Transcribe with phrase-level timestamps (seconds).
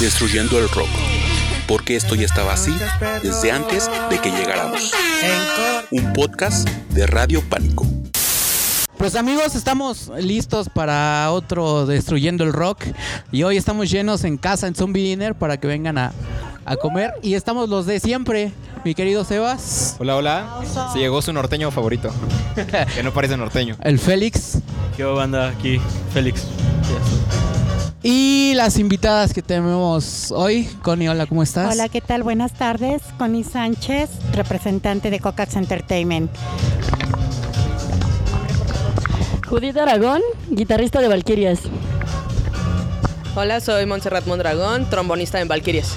[0.00, 0.88] Destruyendo el rock.
[1.66, 2.72] Porque esto ya estaba así
[3.22, 4.92] desde antes de que llegáramos.
[5.90, 7.86] Un podcast de Radio Pánico.
[8.98, 12.84] Pues amigos, estamos listos para otro Destruyendo el Rock.
[13.32, 16.12] Y hoy estamos llenos en casa en Zombie Dinner para que vengan a,
[16.64, 17.12] a comer.
[17.22, 18.52] Y estamos los de siempre.
[18.84, 20.60] Mi querido Sebas, Hola, hola.
[20.92, 22.12] Se llegó su norteño favorito.
[22.94, 23.76] que no parece norteño.
[23.82, 24.58] el Félix
[24.96, 25.80] ¿Qué banda aquí?
[26.12, 26.44] Félix.
[28.06, 30.68] Y las invitadas que tenemos hoy.
[30.82, 31.72] Connie, hola, ¿cómo estás?
[31.72, 32.22] Hola, ¿qué tal?
[32.22, 33.00] Buenas tardes.
[33.16, 36.30] Connie Sánchez, representante de Cocax Entertainment.
[39.48, 41.60] Judith Aragón, guitarrista de Valkyrias.
[43.36, 45.94] Hola, soy Montserrat Mondragón, trombonista en Valkyries.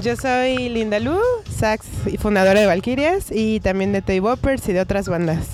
[0.00, 1.18] Yo soy Linda Lu,
[1.58, 5.46] sax y fundadora de Valkyrias y también de Toy Boppers y de otras bandas.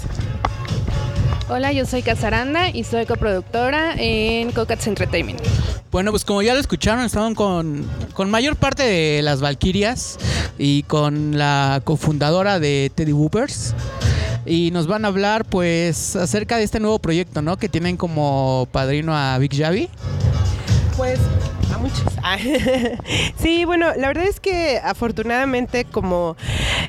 [1.53, 5.41] Hola, yo soy Casaranda y soy coproductora en Cocats Entertainment.
[5.91, 10.17] Bueno, pues como ya lo escucharon, estaban con, con mayor parte de las Valkyrias
[10.59, 13.75] y con la cofundadora de Teddy Woopers.
[14.47, 17.57] Y nos van a hablar pues acerca de este nuevo proyecto, ¿no?
[17.57, 19.89] Que tienen como padrino a Big Javi.
[20.97, 21.19] Pues
[21.91, 22.17] muchos.
[22.23, 22.37] Ah,
[23.37, 26.37] sí, bueno, la verdad es que afortunadamente como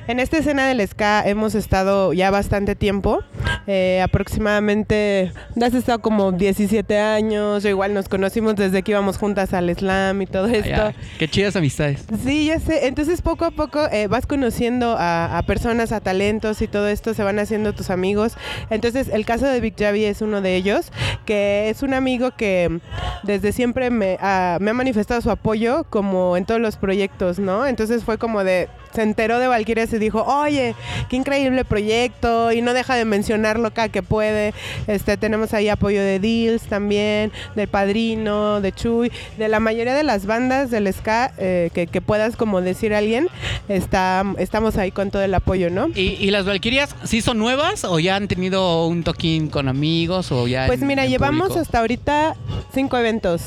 [0.07, 3.23] en esta escena del ska hemos estado ya bastante tiempo,
[3.65, 9.53] eh, aproximadamente, has estado como 17 años, o igual nos conocimos desde que íbamos juntas
[9.53, 10.69] al slam y todo esto.
[10.69, 12.03] Ya, qué chidas amistades.
[12.23, 12.87] Sí, ya sé.
[12.87, 17.13] Entonces poco a poco eh, vas conociendo a, a personas, a talentos y todo esto
[17.13, 18.33] se van haciendo tus amigos.
[18.69, 20.91] Entonces el caso de Big Javi es uno de ellos,
[21.25, 22.79] que es un amigo que
[23.23, 24.17] desde siempre me,
[24.59, 24.90] me ha manifestado
[25.21, 27.65] su apoyo como en todos los proyectos, ¿no?
[27.65, 30.75] Entonces fue como de, se enteró de Valkyrias y dijo, oye,
[31.09, 34.53] qué increíble proyecto y no deja de mencionarlo cada que puede.
[34.87, 40.03] Este, tenemos ahí apoyo de Deals también, del Padrino, de Chuy, de la mayoría de
[40.03, 43.27] las bandas del ska eh, que, que puedas como decir a alguien,
[43.69, 45.87] está, estamos ahí con todo el apoyo, ¿no?
[45.95, 50.31] ¿Y, y las Valkyrias sí son nuevas o ya han tenido un toquín con amigos
[50.31, 51.61] o ya Pues en- mira, en llevamos público?
[51.61, 52.35] hasta ahorita
[52.73, 53.41] cinco eventos.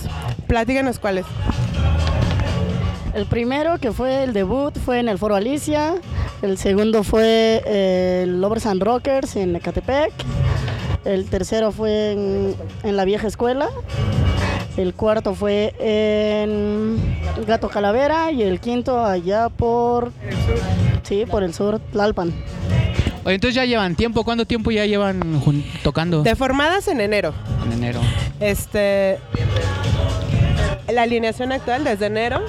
[0.46, 1.24] Platícanos cuáles.
[3.14, 5.94] El primero, que fue el debut, fue en el Foro Alicia.
[6.42, 10.12] El segundo fue eh, el Lovers and Rockers en Ecatepec.
[11.04, 13.68] El tercero fue en, en la vieja escuela.
[14.76, 16.98] El cuarto fue en
[17.46, 18.32] Gato Calavera.
[18.32, 20.10] Y el quinto allá por...
[21.04, 22.32] Sí, por el sur, Tlalpan.
[23.24, 24.24] Oye, entonces ya llevan tiempo.
[24.24, 25.40] ¿Cuánto tiempo ya llevan
[25.84, 26.22] tocando?
[26.24, 27.32] Deformadas en enero.
[27.64, 28.00] En enero.
[28.40, 29.18] Este.
[30.92, 32.42] La alineación actual desde enero.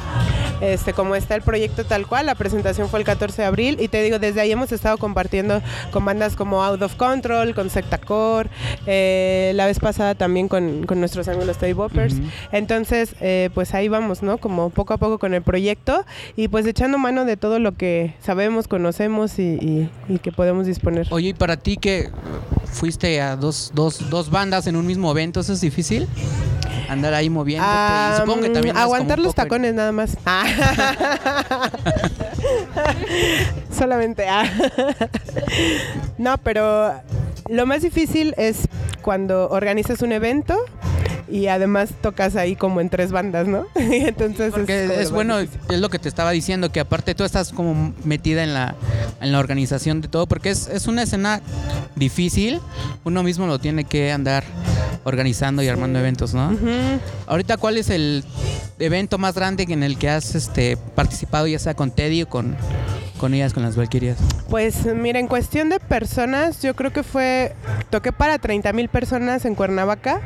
[0.61, 3.87] Este, como está el proyecto tal cual, la presentación fue el 14 de abril y
[3.89, 5.61] te digo, desde ahí hemos estado compartiendo
[5.91, 8.49] con bandas como Out of Control, con Sectacore,
[8.85, 12.15] eh, la vez pasada también con, con nuestros amigos los Toy Boppers.
[12.51, 14.37] Entonces, eh, pues ahí vamos, ¿no?
[14.37, 16.05] Como poco a poco con el proyecto
[16.35, 20.65] y pues echando mano de todo lo que sabemos, conocemos y, y- y que podemos
[20.65, 21.07] disponer.
[21.11, 22.09] Oye, ¿y para ti que
[22.75, 26.07] fuiste a dos, dos, dos bandas en un mismo evento, eso es difícil?
[26.89, 27.71] Andar ahí moviéndote.
[27.73, 30.17] Ah, y supongo que también andas como aguantar los tacones nada más.
[30.25, 30.45] Ah.
[33.75, 34.27] Solamente.
[34.27, 34.45] ah.
[36.17, 36.93] no, pero
[37.49, 38.67] lo más difícil es
[39.01, 40.57] cuando organizas un evento
[41.29, 43.65] y además tocas ahí como en tres bandas, ¿no?
[43.75, 45.61] Entonces Porque como es, más bueno, difícil.
[45.69, 48.75] es lo que te estaba diciendo, que aparte tú estás como metida en la,
[49.21, 51.41] en la organización de todo, porque es, es una escena
[51.95, 52.59] difícil,
[53.03, 54.43] uno mismo lo tiene que andar
[55.03, 56.55] organizando y armando eventos, ¿no?
[57.27, 58.23] Ahorita, ¿cuál es el
[58.79, 62.55] evento más grande en el que has este, participado, ya sea con Teddy o con,
[63.19, 64.17] con ellas, con las Valkyrias?
[64.49, 67.53] Pues mira, en cuestión de personas, yo creo que fue,
[67.89, 70.21] toqué para 30 mil personas en Cuernavaca,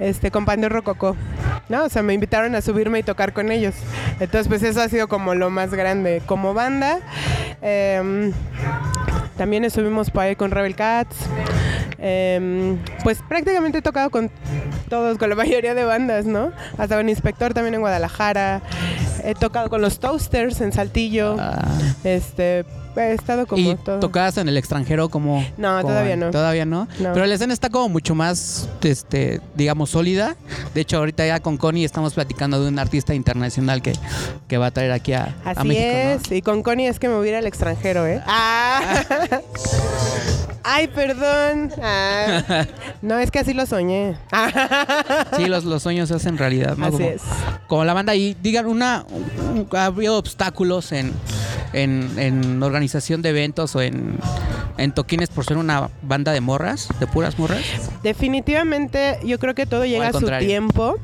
[0.00, 1.16] este, con Pandeo Rococó,
[1.68, 1.84] ¿no?
[1.84, 3.74] O sea, me invitaron a subirme y tocar con ellos.
[4.18, 6.22] Entonces, pues eso ha sido como lo más grande.
[6.26, 6.98] Como banda,
[7.60, 8.32] em,
[9.42, 11.16] también estuvimos por ahí con Rebel Cats.
[11.98, 14.30] Em, pues prácticamente he tocado con
[14.88, 16.52] todos, con la mayoría de bandas, ¿no?
[16.78, 18.62] Hasta con Inspector también en Guadalajara.
[19.24, 21.36] He tocado con los Toasters en Saltillo.
[21.40, 21.60] Ah,
[22.04, 22.64] Este,
[22.96, 24.00] he estado como y todo.
[24.00, 25.44] tocadas en el extranjero como...
[25.56, 26.30] No, como- todavía no.
[26.30, 26.88] Todavía no.
[27.00, 27.12] No.
[27.14, 30.36] Pero la escena está como mucho más, este, digamos, sólida.
[30.74, 33.92] De hecho, ahorita ya con Connie estamos platicando de un artista internacional que,
[34.48, 36.10] que va a traer aquí a, a Así México, ¿no?
[36.10, 36.32] es.
[36.32, 38.20] Y con Connie es que me voy a ir al extranjero, ¿eh?
[38.26, 38.80] Ah.
[40.64, 41.72] Ay, perdón.
[41.82, 42.66] Ah.
[43.02, 44.16] No, es que así lo soñé.
[45.36, 46.86] Sí, los, los sueños se hacen realidad, ¿no?
[46.86, 47.22] Así como, es.
[47.66, 51.12] como la banda y digan una un- ha habido obstáculos en,
[51.72, 54.18] en, en organización de eventos o en,
[54.78, 57.62] en toquines por ser una banda de morras, de puras morras.
[58.02, 60.98] Definitivamente, yo creo que todo llega a su tiempo.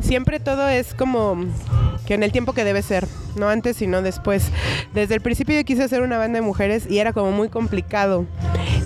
[0.00, 1.36] siempre todo es como
[2.06, 3.06] que en el tiempo que debe ser,
[3.36, 4.50] no antes sino después.
[4.94, 8.26] Desde el principio yo quise hacer una banda de mujeres y era como muy complicado.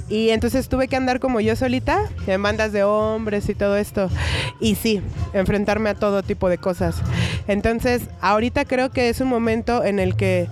[0.08, 4.10] Y entonces tuve que andar como yo solita, en bandas de hombres y todo esto.
[4.58, 5.00] Y sí,
[5.34, 6.96] enfrentarme a todo tipo de cosas.
[7.46, 10.48] Entonces, ahorita creo que es un momento en el que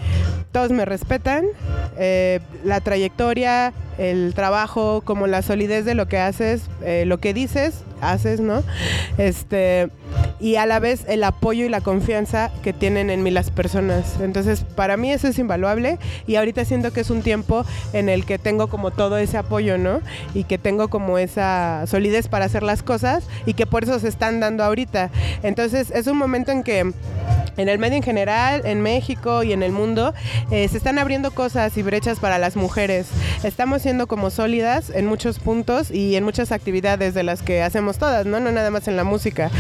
[0.71, 1.45] me respetan,
[1.99, 7.35] eh, la trayectoria, el trabajo, como la solidez de lo que haces, eh, lo que
[7.35, 8.63] dices, haces, ¿no?
[9.19, 9.89] Este,
[10.41, 14.21] y a la vez el apoyo y la confianza que tienen en mí las personas.
[14.21, 18.25] Entonces, para mí eso es invaluable y ahorita siento que es un tiempo en el
[18.25, 20.01] que tengo como todo ese apoyo, ¿no?
[20.35, 24.09] Y que tengo como esa solidez para hacer las cosas y que por eso se
[24.09, 25.11] están dando ahorita.
[25.43, 26.93] Entonces, es un momento en que
[27.59, 30.15] en el medio en general, en México y en el mundo,
[30.51, 33.09] eh, se están abriendo cosas y brechas para las mujeres.
[33.43, 37.99] Estamos siendo como sólidas en muchos puntos y en muchas actividades de las que hacemos
[37.99, 38.41] todas, ¿no?
[38.41, 39.51] No nada más en la música.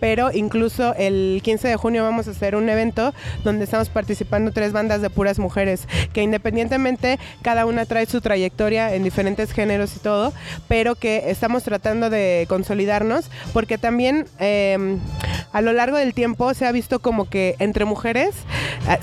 [0.00, 3.14] Pero incluso el 15 de junio vamos a hacer un evento
[3.44, 8.94] donde estamos participando tres bandas de puras mujeres, que independientemente cada una trae su trayectoria
[8.94, 10.32] en diferentes géneros y todo,
[10.68, 14.98] pero que estamos tratando de consolidarnos porque también eh,
[15.52, 18.34] a lo largo del tiempo se ha visto como que entre mujeres
[18.88, 18.98] ah,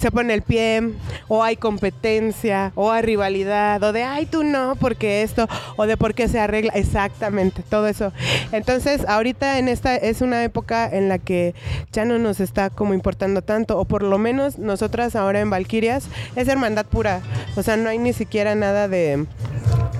[0.00, 0.94] se, pone el pie,
[1.28, 5.46] o hay competencia, o hay rivalidad, o de ay tú no, porque esto,
[5.76, 8.12] o de por qué se arregla, exactamente, todo eso.
[8.50, 11.54] Entonces, ahorita en esta es una época en la que
[11.92, 16.08] ya no nos está como importando tanto, o por lo menos nosotras ahora en Valquirias
[16.34, 17.20] es hermandad pura,
[17.56, 19.26] o sea, no hay ni siquiera nada de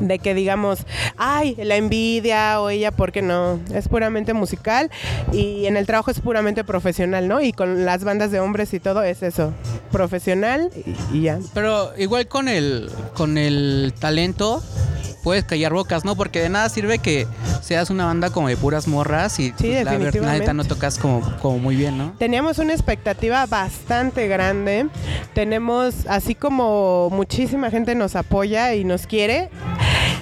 [0.01, 0.81] de que digamos,
[1.17, 3.61] ay, la envidia o ella, ¿por qué no?
[3.73, 4.91] Es puramente musical
[5.33, 7.41] y en el trabajo es puramente profesional, ¿no?
[7.41, 9.53] Y con las bandas de hombres y todo es eso,
[9.91, 10.71] profesional
[11.13, 11.39] y, ya.
[11.55, 14.63] Pero igual con el, con el talento
[15.23, 16.17] puedes callar bocas, ¿no?
[16.17, 17.27] Porque de nada sirve que
[17.63, 21.21] seas una banda como de puras morras y sí, pues, la verdad no tocas como,
[21.41, 22.13] como muy bien, ¿no?
[22.19, 24.87] Teníamos una expectativa bastante grande.
[25.35, 29.51] Tenemos, así como muchísima gente nos apoya y nos quiere,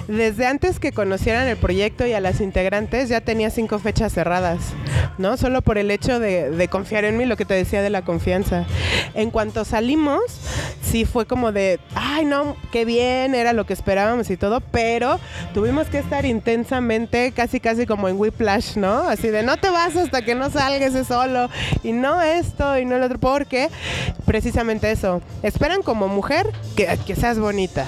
[0.07, 4.59] desde antes que conocieran el proyecto y a las integrantes ya tenía cinco fechas cerradas,
[5.17, 5.35] ¿no?
[5.35, 8.65] Solo por el hecho de, confiar en mí, lo que te decía de la confianza.
[9.15, 10.21] En cuanto salimos,
[10.81, 14.86] sí fue como de, ay no, qué bien, era lo que esperábamos y todo, pero
[15.53, 18.99] tuvimos que estar intensamente, casi casi como en Whiplash, ¿no?
[18.99, 21.49] Así de, no te vas hasta que no salgas solo,
[21.83, 23.69] y no esto, y no lo otro, porque
[24.25, 27.85] precisamente eso, esperan como mujer que, que seas bonita,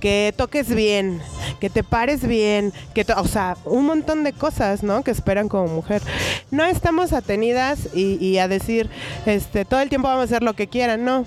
[0.00, 1.20] que toques bien,
[1.60, 5.02] que te pares bien, que o sea, un montón de cosas, ¿no?
[5.02, 6.02] Que esperan como mujer.
[6.52, 8.90] No estamos atenidas y, a decir,
[9.24, 11.24] este, todo el tiempo vamos a hacer lo que quieran, no.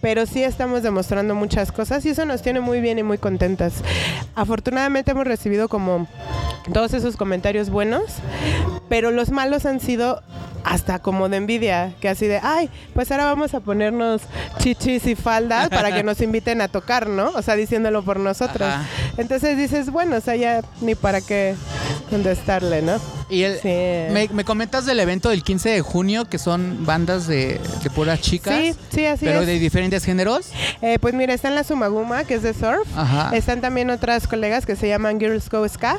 [0.00, 3.74] Pero sí estamos demostrando muchas cosas y eso nos tiene muy bien y muy contentas.
[4.34, 6.08] Afortunadamente hemos recibido como
[6.72, 8.04] todos esos comentarios buenos,
[8.88, 10.22] pero los malos han sido
[10.64, 14.22] hasta como de envidia, que así de, ay, pues ahora vamos a ponernos
[14.58, 17.30] chichis y faldas para que nos inviten a tocar, ¿no?
[17.34, 18.72] O sea, diciéndolo por nosotros.
[19.18, 21.54] Entonces dices, bueno, o sea, ya ni para qué
[22.12, 23.00] contestarle, ¿no?
[23.30, 23.58] Y el,
[24.12, 28.54] me, comentas del evento del 15 de junio, que son bandas de, de puras chicas.
[28.54, 30.50] Sí, sí, así Pero de diferentes géneros.
[30.82, 32.86] Eh, pues mira, está en la Sumaguma, que es de surf.
[33.32, 35.96] Están también otras colegas que se llaman Girls Go Ska.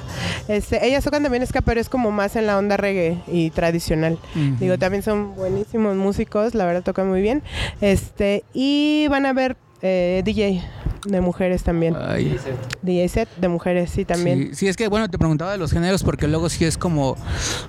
[0.47, 4.19] Este, ellas tocan también ska, pero es como más en la onda reggae y tradicional.
[4.59, 7.41] Digo, también son buenísimos músicos, la verdad tocan muy bien.
[7.81, 10.61] Este, y van a ver eh, DJ
[11.05, 11.95] de mujeres también.
[12.81, 14.55] DJ set de mujeres, sí, también.
[14.55, 17.17] Sí, es que, bueno, te preguntaba de los géneros porque luego sí es como,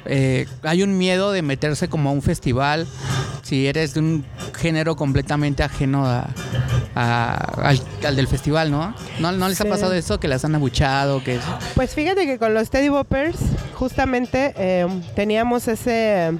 [0.04, 2.86] eh, hay un miedo de meterse como a un festival
[3.42, 4.24] si eres de un
[4.54, 6.28] género completamente ajeno a,
[6.94, 8.94] al, del festival, ¿no?
[9.18, 9.32] ¿no?
[9.32, 11.22] ¿No, les ha pasado eso, que las han abuchado?
[11.22, 11.38] Que...
[11.74, 13.36] Pues fíjate que con los Teddy Boppers
[13.74, 16.32] justamente eh, teníamos ese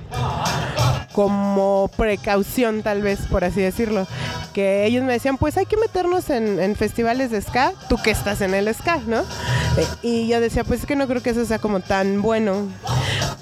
[1.15, 4.05] como precaución tal vez, por así decirlo,
[4.53, 8.41] que ellos me decían, pues hay que meternos en, festivales de ska, tú que estás
[8.41, 9.21] en el ska, ¿no?
[9.21, 12.67] Eh, y yo decía, pues es que no creo que eso sea como tan bueno,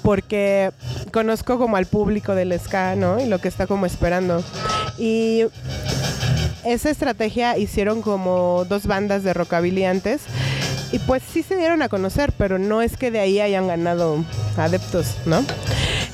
[0.03, 0.71] porque
[1.11, 3.19] conozco como al público del ska, ¿no?
[3.19, 4.43] Y lo que está como esperando.
[4.99, 5.45] Y
[6.63, 10.21] esa estrategia hicieron como dos bandas de rockabilly antes.
[10.91, 14.23] Y pues sí se dieron a conocer, pero no es que de ahí hayan ganado
[14.57, 15.43] adeptos, ¿no?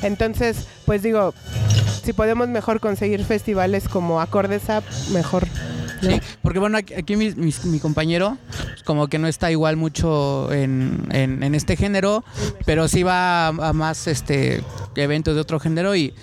[0.02, 1.34] Entonces, pues digo,
[2.04, 5.46] si podemos mejor conseguir festivales como Acordesa, mejor.
[6.02, 6.10] ¿no?
[6.12, 10.50] Sí, porque bueno, aquí mi, mi- mi compañero pues, como que no está igual mucho
[10.54, 12.24] en, en- en este género,
[12.66, 14.64] pero sí va a, a más este
[14.96, 16.14] eventos de otro género y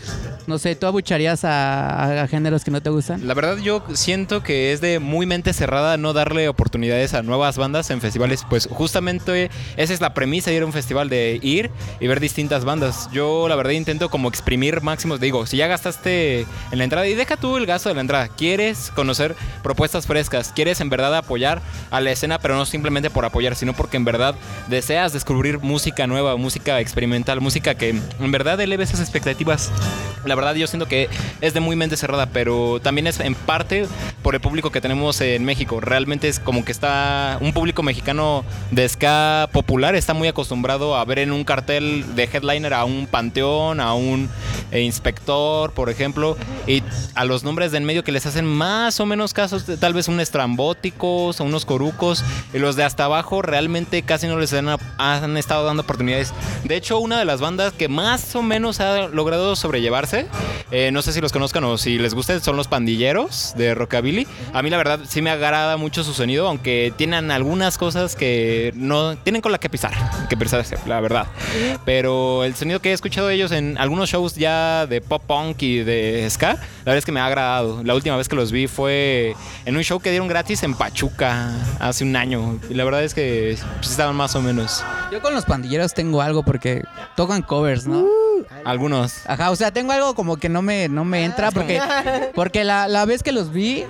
[0.47, 3.27] no sé, ¿tú abucharías a, géneros que no te gustan?
[3.27, 7.59] La verdad yo siento que es de muy mente cerrada no darle oportunidades a nuevas
[7.59, 8.45] bandas en festivales.
[8.49, 12.21] Pues justamente esa es la premisa de ir a un festival, de ir y ver
[12.21, 13.09] distintas bandas.
[13.13, 15.21] Yo la verdad intento como exprimir máximos.
[15.21, 18.29] Digo, si ya gastaste en la entrada y deja tú el gasto de la entrada.
[18.29, 20.53] Quieres conocer propuestas frescas.
[20.55, 21.61] Quieres en verdad apoyar
[21.91, 24.35] a la escena, pero no simplemente por apoyar, sino porque en verdad
[24.69, 29.71] deseas descubrir música nueva, música experimental, música que en verdad eleve esas expectativas.
[30.37, 31.09] Verdad yo siento que
[31.41, 33.87] es de muy mente cerrada, pero también es en parte
[34.23, 35.81] por el público que tenemos en México.
[35.81, 41.05] Realmente es como que está un público mexicano de ska popular, está muy acostumbrado a
[41.05, 44.29] ver en un cartel de headliner a un panteón, a un
[44.73, 46.83] eh, inspector, por ejemplo, y
[47.15, 50.09] a los nombres de en medio que les hacen más o menos casos, tal vez
[50.09, 54.69] un estrambóticos o unos corucos, y los de hasta abajo realmente casi no les han,
[54.99, 56.33] han estado dando oportunidades.
[56.65, 60.26] De hecho, una de las bandas que más o menos ha logrado sobrellevarse,
[60.71, 64.27] eh, no sé si los conozcan o si les gusta, son los pandilleros de Rockabilly.
[64.53, 68.73] A mí la verdad sí me agrada mucho su sonido, aunque tienen algunas cosas que
[68.75, 69.93] no tienen con la que pisar,
[70.29, 71.27] que pisarse, la verdad.
[71.85, 75.63] Pero el sonido que he escuchado de ellos en algunos shows ya de pop punk
[75.63, 77.83] y de ska, la verdad es que me ha agradado.
[77.85, 81.53] La última vez que los vi fue en un show que dieron gratis en Pachuca
[81.79, 82.59] hace un año.
[82.69, 84.85] Y la verdad es que pues, estaban más o menos.
[85.13, 86.83] Yo con los pandilleros tengo algo porque
[87.17, 88.07] tocan covers, ¿no?
[88.65, 89.27] Algunos.
[89.27, 91.81] Ajá, o sea, tengo algo como que no me, no me entra porque,
[92.35, 93.85] porque la, la vez que los vi,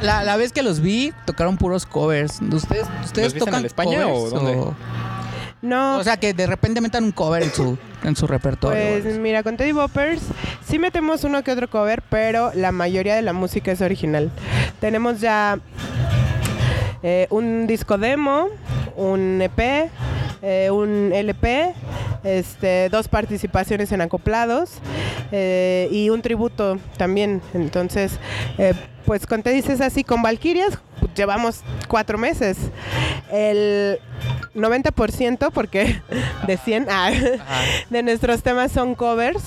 [0.00, 2.40] la, la vez que los vi, tocaron puros covers.
[2.40, 4.72] ¿Ustedes, ustedes en tocan el España o dónde?
[5.62, 9.02] No, O sea, que de repente metan un cover en su, en su repertorio.
[9.02, 10.22] Pues mira, con Teddy Boppers
[10.66, 14.30] sí metemos uno que otro cover, pero la mayoría de la música es original.
[14.80, 15.58] Tenemos ya
[17.02, 18.48] eh, un disco demo,
[18.96, 19.90] un EP,
[20.42, 21.74] eh, un LP,
[22.24, 24.78] este, dos participaciones en acoplados
[25.32, 27.42] eh, y un tributo también.
[27.54, 28.18] Entonces,
[28.58, 32.56] eh, pues con Teddy es así, con Valkyrias pues, llevamos cuatro meses.
[33.30, 33.98] El
[34.54, 36.00] 90%, porque
[36.46, 37.10] de 100, ah,
[37.90, 39.42] de nuestros temas son covers.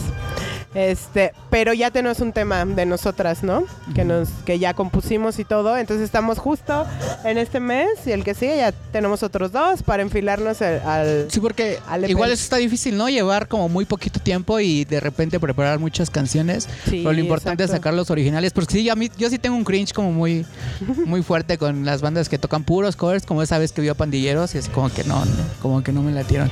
[0.75, 3.63] Este, pero ya tenemos un tema de nosotras, ¿no?
[3.93, 5.77] Que nos, que ya compusimos y todo.
[5.77, 6.85] Entonces estamos justo
[7.23, 11.27] en este mes y el que sigue ya tenemos otros dos para enfilarnos el- al.
[11.29, 12.09] Sí, porque al EP.
[12.09, 13.07] igual eso está difícil, ¿no?
[13.09, 16.67] Llevar como muy poquito tiempo y de repente preparar muchas canciones.
[16.85, 18.51] Sí, pero lo importante es sacar los originales.
[18.53, 20.45] Porque sí, a mí, yo sí tengo un cringe como muy,
[21.05, 23.95] muy fuerte con las bandas que tocan puros covers, como esa vez que vio a
[23.95, 26.49] Pandilleros y es como que no, no, como que no me latieron.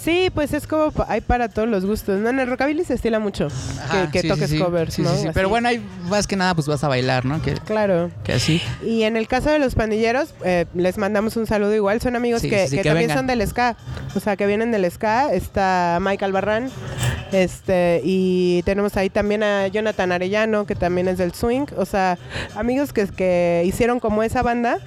[0.00, 2.20] Sí, pues es como hay para todos los gustos.
[2.20, 3.48] No, en el rockabilly se estila mucho
[3.82, 4.58] Ajá, que, que sí, toques sí.
[4.58, 5.14] covers, Sí, ¿no?
[5.14, 5.28] sí, sí.
[5.34, 7.40] Pero bueno, ahí más que nada pues vas a bailar, ¿no?
[7.42, 8.10] Que, Claro.
[8.24, 8.60] que así.
[8.84, 12.00] Y en el caso de los pandilleros, eh, les mandamos un saludo igual.
[12.00, 13.16] Son amigos que, también vengan.
[13.18, 13.76] son del ska.
[14.14, 15.32] O sea, que vienen del ska.
[15.32, 16.70] Está Michael Barran.
[17.32, 21.66] Este, y tenemos ahí también a Jonathan Arellano, que también es del swing.
[21.76, 22.16] O sea,
[22.54, 24.78] amigos que, que hicieron como esa banda,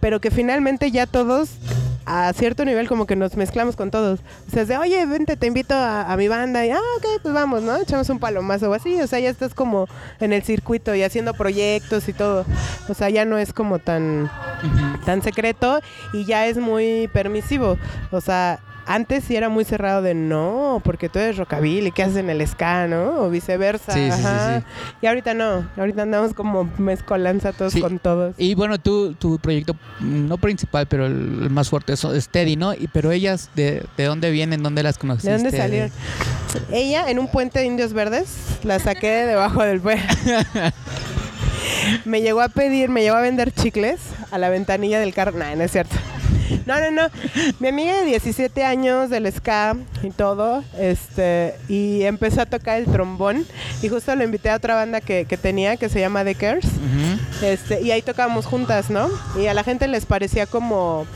[0.00, 1.50] pero que finalmente ya todos
[2.10, 4.18] a cierto nivel como que nos mezclamos con todos.
[4.48, 6.66] O sea, es de, oye, vente, te invito a, a mi banda.
[6.66, 7.76] Y, ah, ok, pues vamos, ¿no?
[7.76, 9.00] Echamos un palomazo o así.
[9.00, 9.86] O sea, ya estás como
[10.18, 12.44] en el circuito y haciendo proyectos y todo.
[12.88, 14.28] O sea, ya no es como tan,
[15.06, 15.80] tan secreto
[16.12, 17.78] y ya es muy permisivo.
[18.10, 18.58] O sea,
[18.90, 22.44] antes sí era muy cerrado de no, porque tú eres rockabilly, ¿qué haces en el
[22.44, 23.20] ska, no?
[23.20, 23.92] O viceversa.
[23.92, 24.64] Sí, sí, sí.
[25.00, 28.34] Y ahorita no, ahorita andamos como mezcolanza todos con todos.
[28.36, 32.56] Y bueno, tú, tu proyecto, mm, no principal, pero el, el más fuerte es, Teddy,
[32.56, 32.74] ¿no?
[32.74, 34.60] Y, pero ellas, de, ¿de dónde vienen?
[34.60, 35.30] ¿Dónde las conociste?
[35.30, 35.90] ¿De dónde salieron?
[36.72, 40.04] Ella en un puente de indios verdes, la saqué de debajo del puente.
[42.04, 44.00] me llegó a pedir, me llegó a vender chicles
[44.30, 45.32] a la ventanilla del carro.
[45.32, 45.96] No, no es cierto.
[46.66, 47.08] No, no, no.
[47.58, 52.86] Mi amiga de 17 años del ska y todo, este, y empezó a tocar el
[52.86, 53.46] trombón.
[53.82, 56.64] Y justo lo invité a otra banda que, que tenía que se llama Deckers.
[56.64, 57.46] Ujú.
[57.46, 59.08] Este, y ahí tocábamos juntas, ¿no?
[59.40, 61.06] Y a la gente les parecía como.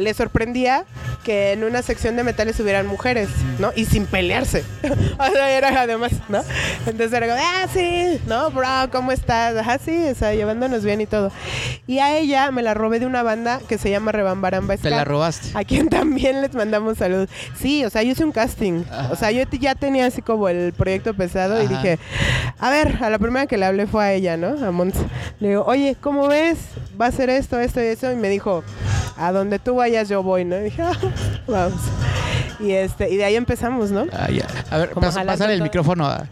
[0.00, 0.84] Les sorprendía
[1.24, 3.28] que en una sección de metales hubieran mujeres,
[3.58, 3.72] ¿no?
[3.76, 4.64] Y sin pelearse.
[5.18, 6.42] o sea, era además, ¿no?
[6.86, 8.50] Entonces era como, ah, sí, ¿no?
[8.50, 9.56] Bro, ¿cómo estás?
[9.56, 11.30] Ajá, sí, o sea, llevándonos bien y todo.
[11.86, 15.04] Y a ella me la robé de una banda que se llama Rebambaramba Te la
[15.04, 15.50] robaste.
[15.54, 17.28] A quien también les mandamos saludos.
[17.58, 18.84] Sí, o sea, yo hice un casting.
[18.90, 19.12] Ajá.
[19.12, 21.98] O sea, yo ya tenía así como el proyecto pesado y dije,
[22.58, 24.64] a ver, a la primera que le hablé fue a ella, ¿no?
[24.64, 24.94] A Mons.
[25.38, 26.58] Le digo, oye, ¿cómo ves?
[27.00, 28.10] Va a ser esto, esto y eso.
[28.12, 28.64] Y me dijo,
[29.16, 30.56] a donde tú vayas yo voy, ¿no?
[30.58, 30.92] Y dije, "Ah,
[31.46, 31.80] vamos.
[32.58, 34.06] Y, este, y de ahí empezamos, ¿no?
[34.12, 34.46] Ah, ya.
[34.70, 35.64] A ver, Como pasa, jalando pásale el todo.
[35.64, 36.24] micrófono a, a-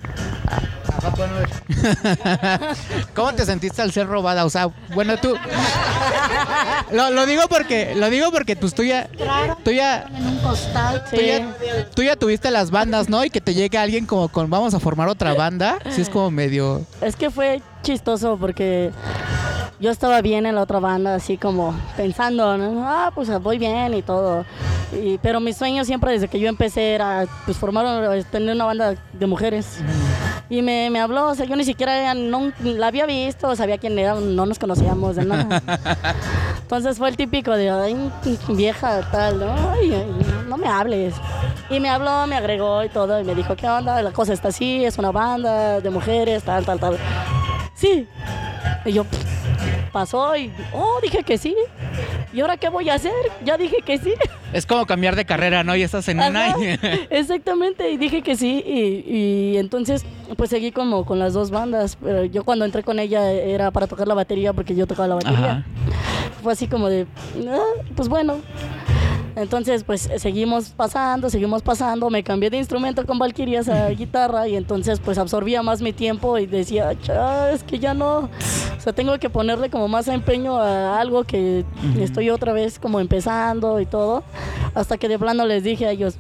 [1.03, 2.75] a
[3.15, 4.45] ¿Cómo te sentiste al ser robada?
[4.45, 5.35] O sea, bueno, tú.
[6.93, 9.09] Lo, lo digo porque, lo digo porque pues tú ya,
[9.65, 11.05] tú ya, En un costal.
[11.11, 11.55] tú ya,
[11.95, 13.25] tú ya tuviste las bandas, ¿no?
[13.25, 16.31] Y que te llegue alguien como con vamos a formar otra banda, sí es como
[16.31, 16.85] medio.
[17.01, 18.91] Es que fue chistoso porque
[19.81, 22.85] yo estaba bien en la otra banda, así como pensando, ¿no?
[22.87, 24.45] ah, pues voy bien y todo.
[24.93, 28.95] Y- pero mi sueño siempre desde que yo empecé era pues formar, tener una banda
[29.13, 29.79] de mujeres.
[30.51, 33.99] Y me, me habló, o sea, yo ni siquiera no, la había visto, sabía quién
[33.99, 35.63] era, no nos conocíamos de nada.
[36.63, 38.11] Entonces fue el típico de, ay,
[38.49, 39.73] vieja, tal, ¿no?
[39.73, 39.93] Ay,
[40.49, 41.15] no me hables.
[41.69, 44.01] Y me habló, me agregó y todo, y me dijo, ¿qué onda?
[44.03, 46.97] La cosa está así, es una banda de mujeres, tal, tal, tal.
[47.75, 48.09] Sí.
[48.87, 49.05] Y yo,
[49.89, 51.55] pasó y, oh, dije que sí.
[52.33, 53.13] ¿Y ahora qué voy a hacer?
[53.45, 54.13] Ya dije que sí.
[54.53, 55.75] Es como cambiar de carrera, ¿no?
[55.77, 56.49] Y estás en una.
[56.59, 56.79] Y-
[57.11, 60.05] Exactamente, y dije que sí, y, y entonces
[60.37, 63.87] pues seguí como con las dos bandas, pero yo cuando entré con ella era para
[63.87, 65.39] tocar la batería porque yo tocaba la batería.
[65.39, 65.65] Ajá.
[66.43, 67.07] Fue así como de,
[67.51, 67.59] "Ah,
[67.97, 68.37] pues bueno.
[69.39, 74.57] Entonces pues seguimos pasando, seguimos pasando, me cambié de instrumento con Valkyrias a guitarra y
[74.57, 78.93] entonces pues absorbía más mi tiempo y decía, "Cha, es que ya no, o sea,
[78.93, 81.65] tengo que ponerle como más empeño a algo que
[81.99, 84.25] estoy otra vez como empezando y todo,
[84.75, 86.17] hasta que de plano les dije a ellos,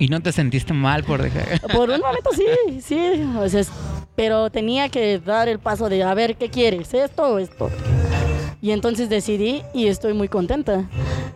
[0.00, 1.60] Y no te sentiste mal por dejar.
[1.72, 3.62] por un momento sí, sí, o sea,
[4.14, 7.68] pero tenía que dar el paso de a ver qué quieres, esto o esto.
[8.60, 10.84] Y entonces decidí y estoy muy contenta.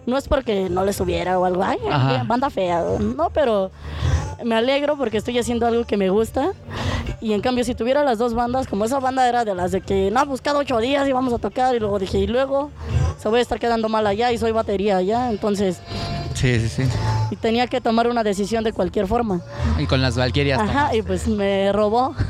[0.07, 2.25] No es porque no les subiera o algo, ay, Ajá.
[2.25, 3.71] banda fea, no, pero
[4.45, 6.52] me alegro porque estoy haciendo algo que me gusta.
[7.21, 9.81] Y en cambio, si tuviera las dos bandas, como esa banda era de las de
[9.81, 12.71] que no, pues cada ocho días íbamos a tocar, y luego dije, y luego
[13.19, 15.81] se voy a estar quedando mal allá y soy batería allá, entonces,
[16.43, 16.83] Sí, sí, sí.
[17.31, 19.43] y tenía que tomar una decisión de cualquier forma.
[19.79, 20.61] Y con las Valquirias.
[20.61, 22.17] Ajá, y pues me robó.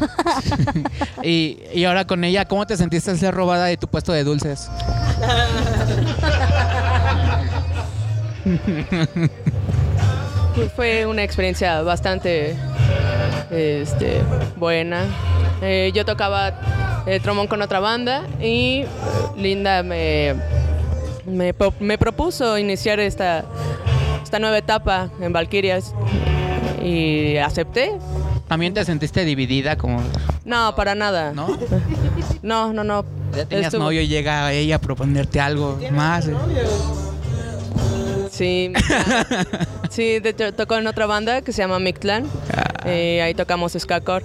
[1.22, 4.24] Y, y ahora con ella, ¿cómo te sentiste al ser robada de tu puesto de
[4.24, 4.68] dulces?
[10.74, 12.56] Fue una experiencia bastante
[13.52, 14.20] este,
[14.56, 15.04] buena.
[15.62, 18.86] Eh, yo tocaba eh, trombón con otra banda y eh,
[19.36, 20.34] Linda me,
[21.24, 23.44] me propuso iniciar esta,
[24.32, 25.92] esta nueva etapa en Valkyrias
[26.82, 27.92] y acepté.
[28.48, 30.00] ¿También te sentiste dividida como,
[30.46, 31.34] No, para nada.
[31.34, 31.48] no?
[32.42, 33.04] No, no, no.
[33.36, 36.28] Ya tenías Estuvo- novio y llega ella a proponerte algo más.
[36.28, 36.34] eh.
[38.30, 38.72] Sí,
[39.90, 42.24] sí, de hecho, tocó en otra banda que se llama Mictlán.
[42.86, 44.24] Eh, ahí tocamos Skacore.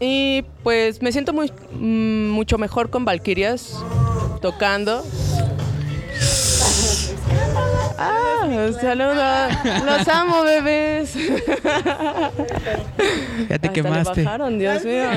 [0.00, 3.72] Y pues me siento muy, mm, mucho mejor con Valkyrias
[4.42, 5.02] tocando.
[8.80, 9.52] Saludos.
[9.84, 11.14] Los amo, bebés.
[13.48, 14.24] Ya te Hasta le quemaste.
[14.24, 15.08] bajaron, Dios mío.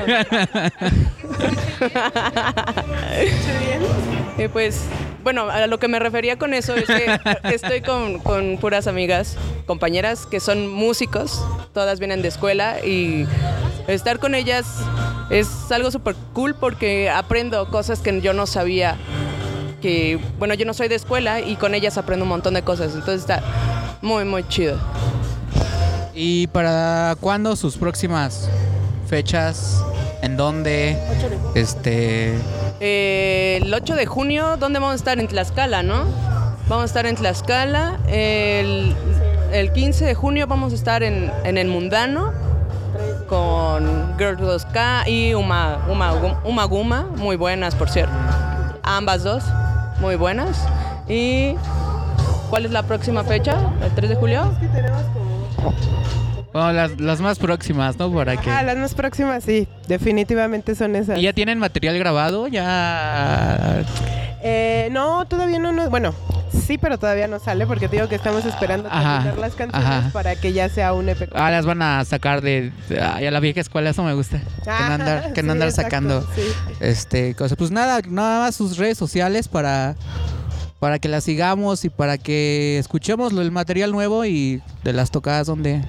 [4.38, 4.84] Y pues,
[5.22, 7.20] bueno, a lo que me refería con eso es que
[7.54, 13.26] estoy con, con puras amigas, compañeras que son músicos, todas vienen de escuela y
[13.86, 14.66] estar con ellas
[15.30, 18.96] es algo súper cool porque aprendo cosas que yo no sabía.
[19.80, 22.94] Que, bueno, yo no soy de escuela y con ellas aprendo un montón de cosas,
[22.94, 23.42] entonces está
[24.02, 24.78] muy, muy chido.
[26.14, 28.48] ¿Y para cuándo sus próximas
[29.08, 29.82] fechas?
[30.22, 30.98] ¿En dónde?
[31.54, 32.34] Este.
[32.80, 35.18] Eh, el 8 de junio, ¿dónde vamos a estar?
[35.18, 36.04] En Tlaxcala, ¿no?
[36.68, 37.98] Vamos a estar en Tlaxcala.
[38.08, 38.94] El,
[39.52, 42.32] el 15 de junio vamos a estar en, en el Mundano
[43.28, 46.12] con Girls 2K y Uma, Uma,
[46.44, 48.12] Uma Guma, muy buenas, por cierto.
[48.82, 49.44] Ambas dos,
[50.00, 50.66] muy buenas.
[51.08, 51.54] ¿Y
[52.48, 53.56] cuál es la próxima fecha?
[53.82, 54.52] ¿El 3 de julio?
[56.52, 58.12] Bueno, las, las más próximas, ¿no?
[58.12, 58.50] Para que.
[58.50, 61.18] Ah, las más próximas sí, definitivamente son esas.
[61.18, 62.48] ¿Y ya tienen material grabado?
[62.48, 63.84] Ya.
[64.42, 66.14] Eh, no, todavía no, no, bueno,
[66.52, 70.10] sí, pero todavía no sale porque te digo que estamos esperando terminar las canciones ajá.
[70.12, 71.28] para que ya sea un EP.
[71.34, 72.72] Ah, las van a sacar de.
[73.00, 74.38] Ay, a la vieja escuela, eso me gusta.
[74.62, 76.26] Que no andar, que no Sí, andar exacto, sacando.
[76.34, 76.42] sí.
[76.80, 77.56] Este, cosas.
[77.56, 79.96] Pues nada, nada más sus redes sociales para.
[80.78, 85.10] Para que las sigamos y para que escuchemos lo- el material nuevo y de las
[85.10, 85.82] tocadas donde.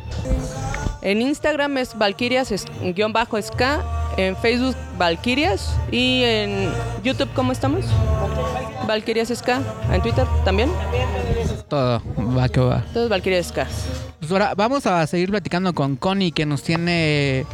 [1.01, 3.61] En Instagram es Valkyrias-SK,
[4.17, 6.69] en Facebook Valkyrias y en
[7.03, 7.85] YouTube, ¿cómo estamos?
[8.87, 9.49] Valkyrias SK,
[9.91, 10.69] en Twitter también,
[11.67, 12.01] Todo
[12.37, 12.83] va que va.
[12.93, 13.59] todos Valkyrias SK.
[14.19, 17.45] Pues ahora vamos a seguir platicando con Connie que nos tiene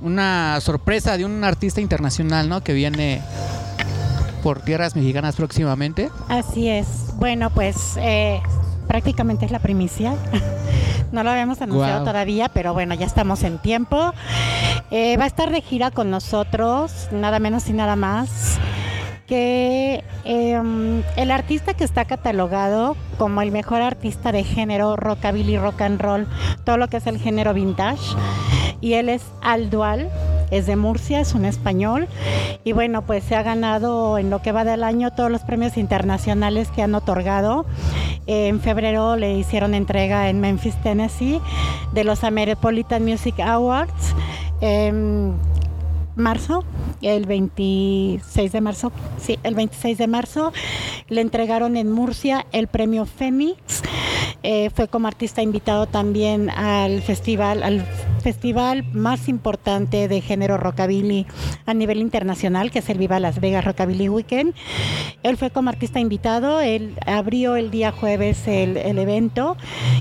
[0.00, 2.62] una sorpresa de un artista internacional, ¿no?
[2.62, 3.22] Que viene
[4.42, 6.10] por tierras mexicanas próximamente.
[6.28, 6.86] Así es.
[7.16, 8.40] Bueno, pues eh,
[8.88, 10.14] prácticamente es la primicia.
[11.12, 14.12] No lo habíamos anunciado todavía, pero bueno, ya estamos en tiempo.
[14.90, 18.58] Eh, va a estar de gira con nosotros, nada menos y nada más
[19.30, 25.82] que eh, el artista que está catalogado como el mejor artista de género rockabilly, rock
[25.82, 26.26] and roll,
[26.64, 28.02] todo lo que es el género vintage.
[28.80, 30.10] Y él es Aldual,
[30.50, 32.08] es de Murcia, es un español.
[32.64, 35.76] Y bueno, pues se ha ganado en lo que va del año todos los premios
[35.76, 37.66] internacionales que han otorgado.
[38.26, 41.40] En febrero le hicieron entrega en Memphis, Tennessee,
[41.92, 44.14] de los Metropolitan Music Awards.
[44.60, 45.32] Em,
[46.16, 46.64] marzo,
[47.02, 50.52] el 26 de marzo, sí, el 26 de marzo,
[51.08, 53.82] le entregaron en Murcia el premio Fénix.
[54.42, 57.84] Eh, fue como artista invitado también al festival, al
[58.22, 61.26] festival más importante de género rockabilly
[61.66, 64.54] a nivel internacional, que es el Viva Las Vegas Rockabilly Weekend.
[65.22, 69.56] Él fue como artista invitado, él abrió el día jueves el, el evento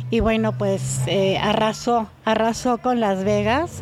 [0.09, 3.81] y bueno, pues eh, arrasó, arrasó con Las Vegas.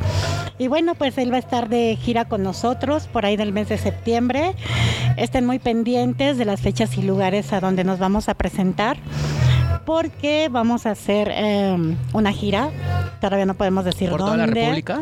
[0.59, 3.69] Y bueno, pues él va a estar de gira con nosotros por ahí del mes
[3.69, 4.55] de septiembre.
[5.15, 8.97] Estén muy pendientes de las fechas y lugares a donde nos vamos a presentar
[9.85, 11.77] porque vamos a hacer eh,
[12.11, 12.69] una gira.
[13.21, 14.35] Todavía no podemos decir Por dónde.
[14.35, 15.01] toda la República.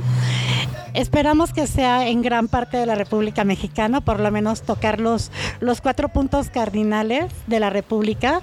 [0.94, 5.30] Esperamos que sea en gran parte de la República Mexicana, por lo menos tocar los,
[5.60, 8.42] los cuatro puntos cardinales de la República.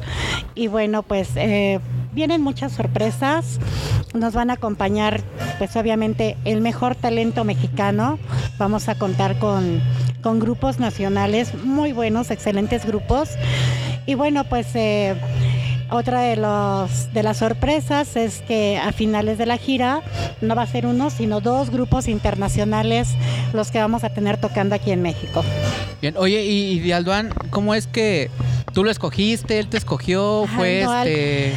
[0.54, 1.80] Y bueno, pues eh,
[2.12, 3.58] vienen muchas sorpresas.
[4.14, 5.20] Nos van a acompañar,
[5.58, 8.18] pues obviamente, el mejor talento mexicano.
[8.58, 9.80] Vamos a contar con,
[10.22, 13.30] con grupos nacionales muy buenos, excelentes grupos.
[14.06, 14.68] Y bueno, pues...
[14.74, 15.14] eh,
[15.92, 20.02] otra de, los, de las sorpresas es que a finales de la gira
[20.40, 23.08] no va a ser uno, sino dos grupos internacionales
[23.52, 25.44] los que vamos a tener tocando aquí en México.
[26.00, 28.30] Bien, oye, y, y de ¿cómo es que
[28.72, 31.52] tú lo escogiste, él te escogió, fue este...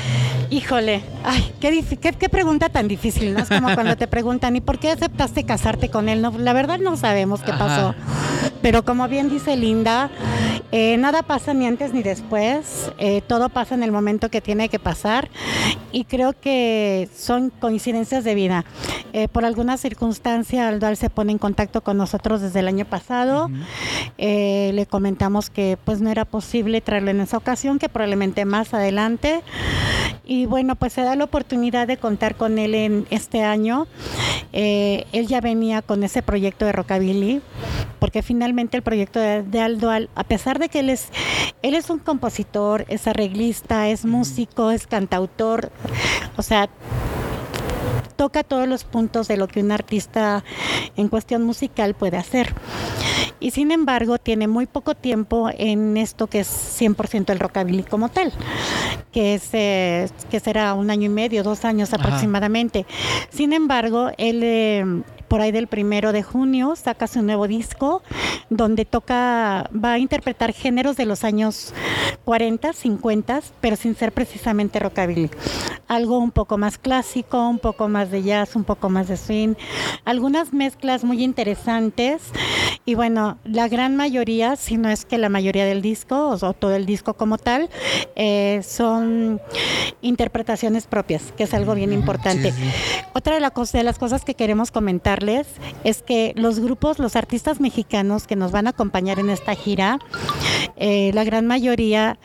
[0.52, 3.39] Híjole, ay, qué, qué, qué pregunta tan difícil, ¿no?
[3.39, 6.21] Es como cuando te preguntan, ¿y por qué aceptaste casarte con él?
[6.21, 7.65] No, la verdad no sabemos qué Ajá.
[7.65, 7.95] pasó.
[8.62, 10.12] Pero como bien dice Linda,
[10.71, 14.69] eh, nada pasa ni antes ni después, eh, todo pasa en el momento que tiene
[14.69, 15.30] que pasar
[15.91, 18.65] y creo que son coincidencias de vida.
[19.17, 23.49] Eh, por alguna circunstancia, Aldual se pone en contacto con nosotros desde el año pasado.
[24.17, 28.73] Eh, le comentamos que pues no era posible traerlo en esa ocasión, que probablemente más
[28.73, 29.39] adelante.
[30.25, 33.88] Y bueno, pues se da la oportunidad de contar con él en este año.
[34.51, 37.41] Eh, él ya venía con ese proyecto de Rockabilly,
[37.99, 41.08] porque finalmente el proyecto de, de Aldo, Al- a pesar de que él es,
[41.62, 45.71] él es un compositor, es arreglista, es músico, es cantautor,
[46.36, 46.67] o sea,
[48.15, 50.43] toca todos los puntos de lo que un artista
[50.95, 52.54] en cuestión musical puede hacer.
[53.39, 56.47] Y sin embargo, tiene muy poco tiempo en esto que es
[56.80, 58.32] 100% el rockabilly como tal,
[59.12, 62.01] que, es, eh, que será un año y medio, dos años Ajá.
[62.04, 62.86] aproximadamente.
[63.30, 64.86] Sin embargo, él eh,
[65.28, 68.01] por ahí del primero de junio saca su nuevo disco
[68.49, 71.73] donde toca, va a interpretar géneros de los años
[72.25, 75.30] 40, 50, pero sin ser precisamente rockabilly.
[75.88, 79.54] Algo un poco más clásico, un poco más de jazz, un poco más de swing,
[80.04, 82.21] algunas mezclas muy interesantes
[82.86, 86.76] y bueno, la gran mayoría, si no es que la mayoría del disco o, todo
[86.76, 87.69] el disco como tal,
[88.15, 89.41] eh, son
[90.02, 92.52] interpretaciones propias, que es algo bien importante.
[92.52, 92.69] Sí, sí.
[93.13, 95.48] Otra de, la cos- de las cosas que queremos comentarles
[95.84, 100.00] es que los grupos, los artistas mexicanos que nos van a acompañar en esta gira,
[100.76, 102.17] eh, la gran mayoría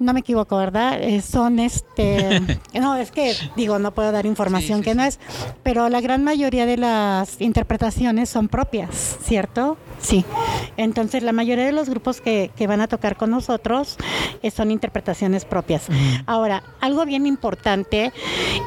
[0.00, 1.00] no me equivoco, ¿verdad?
[1.00, 2.40] Eh, son este,
[2.80, 5.20] no, es que digo, no puedo dar información Sí, sí, que no es,
[5.62, 9.76] pero la gran mayoría de las interpretaciones son propias, ¿cierto?
[10.00, 10.24] Sí.
[10.76, 13.96] Entonces, la mayoría de los grupos que, que van a tocar con nosotros
[14.42, 15.86] eh, son interpretaciones propias.
[16.26, 18.12] Ahora, algo bien importante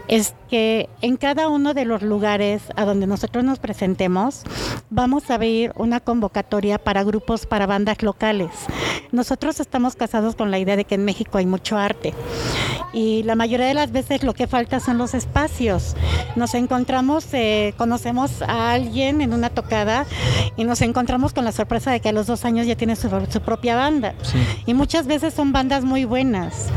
[0.08, 4.44] es que en cada uno de los lugares a donde nosotros nos presentemos,
[4.90, 8.52] vamos a abrir una convocatoria para grupos, para bandas locales.
[9.12, 12.14] Nosotros estamos casados con la idea de que en México hay mucho arte
[12.92, 15.96] y la mayoría de las veces lo que falta son los espacios.
[16.36, 20.06] Nos encontramos, eh, conocemos a alguien en una tocada
[20.58, 23.10] y nos encontramos con la sorpresa de que a los dos años ya tiene su,
[23.30, 24.14] su propia banda.
[24.66, 26.70] Y muchas veces son bandas muy buenas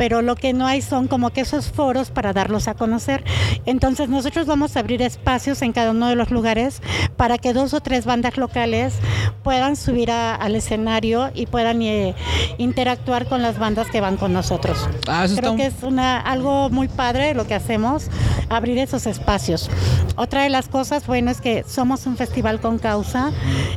[0.00, 3.22] pero lo que no hay son como que esos foros para darlos a conocer.
[3.66, 6.80] Entonces nosotros vamos a abrir espacios en cada uno de los lugares
[7.18, 8.94] para que dos o tres bandas locales
[9.42, 12.14] puedan subir a- al escenario y puedan eh,
[12.56, 14.88] interactuar con las bandas que van con nosotros.
[15.06, 18.08] Ah, eso Creo que es una, algo muy padre lo que hacemos,
[18.48, 19.68] abrir esos espacios.
[20.16, 23.32] Otra de las cosas, bueno, es que somos un festival con causa.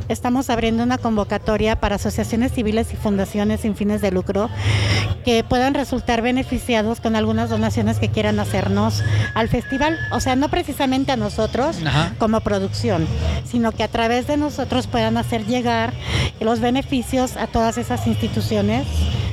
[0.08, 4.48] Estamos abriendo una convocatoria para asociaciones civiles y fundaciones sin fines de lucro
[5.22, 9.02] que puedan resultar beneficiados con algunas donaciones que quieran hacernos
[9.34, 9.98] al festival.
[10.12, 12.14] O sea, no precisamente a nosotros Ajá.
[12.18, 13.06] como producción,
[13.44, 15.92] sino que a través de nosotros puedan hacer llegar
[16.40, 18.86] los beneficios a todas esas instituciones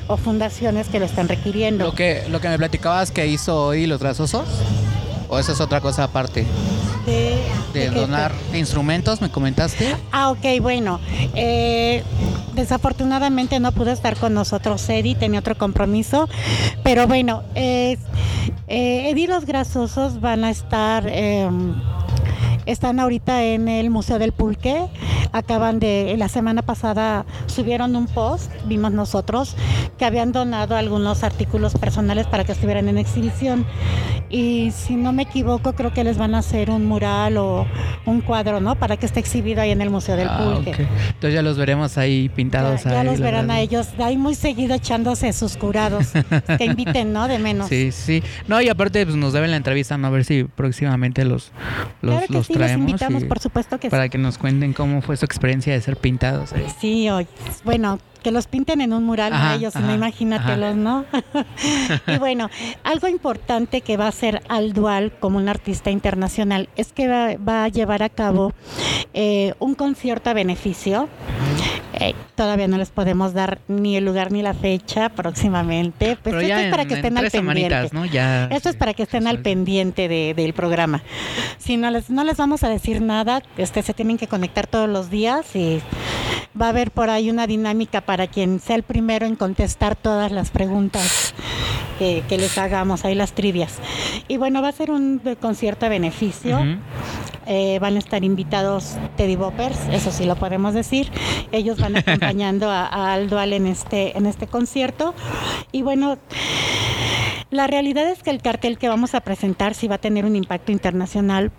[0.07, 1.85] o fundaciones que lo están requiriendo.
[1.85, 4.47] Lo que, lo que me platicabas que hizo hoy los grasosos.
[5.29, 6.45] ¿O eso es otra cosa aparte?
[7.05, 9.95] de, donar instrumentos, me comentaste.
[10.11, 10.99] Ah, ok, bueno.
[11.35, 12.03] Eh,
[12.53, 16.29] desafortunadamente no pudo estar con nosotros Eddie, tenía otro compromiso.
[16.83, 17.97] Pero bueno, eh,
[18.67, 21.05] eh, los grasosos van a estar...
[21.07, 21.49] eh,
[22.65, 24.87] están ahorita en el Museo del Pulque.
[25.33, 29.55] Acaban de, la semana pasada subieron un post, vimos nosotros,
[29.97, 33.65] que habían donado algunos artículos personales para que estuvieran en exhibición.
[34.29, 37.65] Y si no me equivoco, creo que les van a hacer un mural o
[38.05, 38.75] un cuadro, ¿no?
[38.75, 40.71] Para que esté exhibido ahí en el Museo del Ah, Pulque.
[40.71, 40.79] ok.
[40.79, 42.83] Entonces ya los veremos ahí Ya, pintados.
[42.83, 43.57] ya ahí, los verán verdad.
[43.57, 46.11] a ellos ahí muy seguido echándose sus curados.
[46.57, 47.27] que inviten, ¿no?
[47.27, 47.67] De menos.
[47.67, 48.23] Sí, sí.
[48.47, 50.07] No, y aparte pues, nos deben la entrevista, ¿no?
[50.07, 51.51] A ver si próximamente los,
[52.01, 52.89] los, claro que los sí, los traemos.
[52.89, 54.09] invitamos, y- por supuesto que para sí.
[54.11, 56.51] que nos cuenten cómo fue su experiencia de ser pintados.
[56.51, 56.65] ahí.
[56.79, 57.27] Sí, oye,
[57.63, 61.05] bueno, que los pinten en un mural Ajá, a ellos, ajá, no imagínatelos, ¿no?
[62.07, 62.49] y bueno,
[62.83, 67.35] algo importante que va a hacer al Dual como un artista internacional es que va,
[67.37, 68.53] va a llevar a cabo
[69.13, 71.07] eh, un concierto a beneficio.
[71.93, 76.17] Eh, todavía no les podemos dar ni el lugar ni la fecha próximamente.
[76.21, 77.89] Pues Pero esto es para en- que estén al pendiente.
[77.91, 78.05] ¿no?
[78.05, 78.45] Ya.
[78.45, 81.03] Esto es para que estén al pendiente de- del programa.
[81.57, 84.89] Si no les, no les vamos a decir nada, este, se tienen que conectar todos
[84.89, 85.81] los días y
[86.59, 90.31] va a haber por ahí una dinámica para quien sea el primero en contestar todas
[90.31, 91.33] las preguntas
[92.01, 93.77] que, que les hagamos, ahí las trivias.
[94.27, 96.59] Y bueno, va a ser un concierto a beneficio.
[97.45, 101.11] Eh, van a estar invitados Teddy Boppers, eso sí lo podemos decir.
[101.51, 105.13] Ellos van acompañando a, a Aldo Al en este, en este concierto.
[105.71, 106.17] Y bueno,
[107.51, 110.35] la realidad es que el cartel que vamos a presentar sí va a tener un
[110.35, 111.51] impacto internacional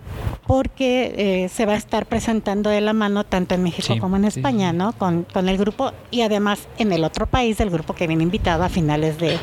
[0.46, 4.16] porque eh, se va a estar presentando de la mano tanto en México Sí, como
[4.16, 4.76] en España, sí.
[4.76, 4.92] ¿no?
[4.92, 8.62] Con, con el grupo y además en el otro país, el grupo que viene invitado
[8.64, 9.38] a finales de,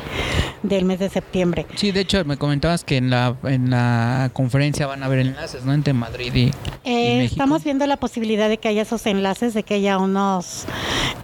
[0.62, 1.66] del mes de septiembre.
[1.76, 5.64] Sí, de hecho, me comentabas que en la, en la conferencia van a haber enlaces,
[5.64, 5.72] ¿no?
[5.72, 6.50] Entre Madrid y,
[6.84, 7.32] Eh, y México.
[7.34, 10.66] estamos viendo la posibilidad de que haya esos enlaces, de que haya unos,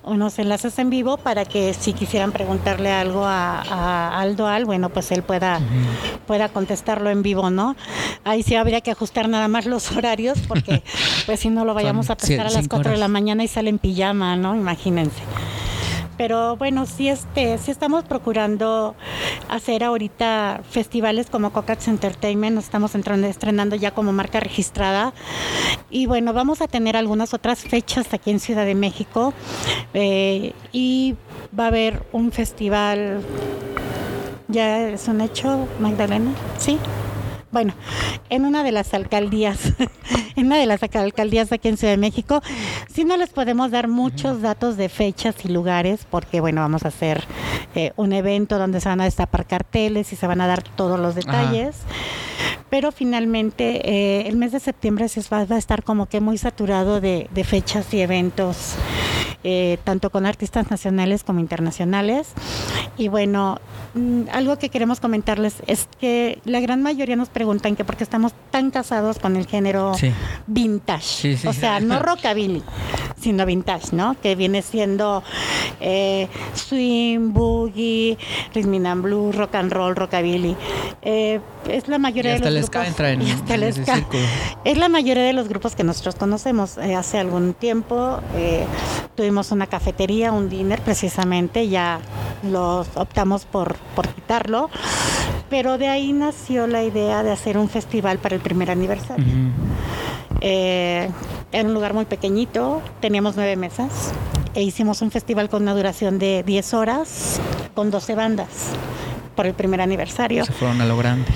[0.05, 4.89] unos enlaces en vivo para que si quisieran preguntarle algo a, a Aldo Al, bueno,
[4.91, 5.61] pues él pueda,
[6.27, 7.75] pueda contestarlo en vivo, ¿no?
[8.25, 10.83] Ahí sí habría que ajustar nada más los horarios porque
[11.27, 13.49] pues si no lo vayamos a prestar a las cinco 4 de la mañana y
[13.49, 14.55] sale en pijama, ¿no?
[14.55, 15.23] Imagínense.
[16.17, 18.95] Pero bueno, sí, este, sí estamos procurando
[19.51, 25.13] hacer ahorita festivales como Cocats Entertainment, nos estamos entrando- estrenando ya como marca registrada.
[25.91, 29.35] Y bueno, vamos a tener algunas otras fechas aquí en Ciudad de México.
[29.93, 31.17] eh, y
[31.59, 33.21] va a haber un festival,
[34.49, 36.79] ya es un hecho, Magdalena, ¿sí?
[37.53, 37.75] Bueno,
[38.29, 39.73] en una de las alcaldías,
[40.37, 42.43] en una de las alcaldías aquí en Ciudad de México,
[42.93, 46.89] sí no les podemos dar muchos datos de fechas y lugares, porque bueno, vamos a
[46.89, 47.25] hacer
[47.75, 50.99] eh, un evento donde se van a destapar carteles y se van a dar todos
[50.99, 51.77] los detalles.
[52.77, 56.37] Pero finalmente eh, el mes de septiembre sí va, va a estar como que muy
[56.37, 58.75] saturado de, de fechas y eventos,
[59.45, 62.29] eh, tanto con artistas nacionales como internacionales.
[62.99, 63.61] Y bueno,
[63.95, 68.05] mm, algo que queremos comentarles es que la gran mayoría nos preguntan que por qué
[68.05, 70.13] estamos tan casados con el género Sí.
[70.47, 71.01] vintage.
[71.07, 71.49] Sí, sí.
[71.49, 72.63] O sea, no rockabilly,
[73.27, 74.15] sino vintage, ¿no?
[74.23, 75.25] Que viene siendo
[75.81, 78.17] eh, swing, boogie,
[78.55, 80.57] rhythm and blues, rock and roll, rockabilly.
[81.03, 82.87] Eh, es la mayoría Y hasta de los grupos.
[82.89, 84.23] entra en- y hasta el en ese círculo.
[84.65, 86.79] Es la mayoría de los grupos que nosotros conocemos.
[86.79, 88.65] Eh, hace algún tiempo eh,
[89.17, 91.99] tuvimos una cafetería, un dinner precisamente, ya
[92.49, 94.71] los optamos por, por quitarlo,
[95.51, 99.25] pero de ahí nació la idea de hacer un festival para el primer aniversario.
[100.41, 101.09] Eh,
[101.53, 104.13] en un lugar muy pequeñito, teníamos nueve mesas
[104.55, 107.41] e hicimos un festival con una duración de 10 horas
[107.75, 108.49] con 12 bandas
[109.35, 110.45] por el primer aniversario.
[110.45, 111.27] Se fueron a lo grande.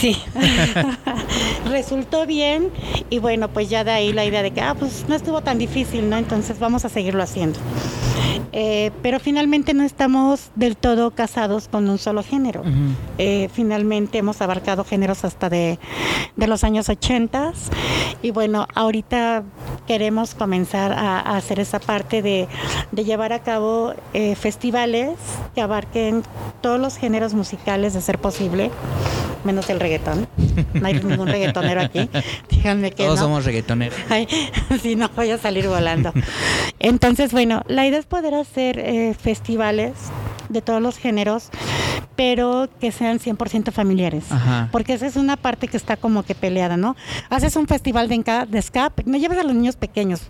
[0.00, 0.16] Sí,
[1.66, 2.70] resultó bien
[3.10, 5.58] y bueno, pues ya de ahí la idea de que, ah, pues no estuvo tan
[5.58, 6.16] difícil, ¿no?
[6.16, 7.58] Entonces vamos a seguirlo haciendo.
[8.52, 12.62] Eh, pero finalmente no estamos del todo casados con un solo género.
[13.18, 15.78] Eh, finalmente hemos abarcado géneros hasta de,
[16.36, 17.52] de los años 80
[18.22, 19.44] y bueno, ahorita
[19.86, 22.48] queremos comenzar a, a hacer esa parte de,
[22.90, 25.10] de llevar a cabo eh, festivales
[25.54, 26.22] que abarquen
[26.60, 28.70] todos los géneros musicales de ser posible,
[29.44, 30.28] menos el reggaetón.
[30.74, 32.08] No hay ningún reggaetonero aquí.
[32.50, 33.26] Díganme que Todos no.
[33.26, 33.98] somos reggaetoneros.
[34.82, 36.12] Si no voy a salir volando.
[36.78, 39.92] Entonces, bueno, la idea es poder hacer eh, festivales
[40.48, 41.50] de todos los géneros,
[42.20, 44.24] pero que sean 100% familiares.
[44.30, 44.68] Ajá.
[44.70, 46.94] Porque esa es una parte que está como que peleada, ¿no?
[47.30, 50.20] Haces un festival de, de ska, no llevas a los niños pequeños.